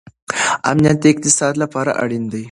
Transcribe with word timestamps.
امنیت 0.71 0.97
د 1.01 1.05
اقتصاد 1.13 1.53
لپاره 1.63 1.91
اړین 2.03 2.23
دی. 2.31 2.39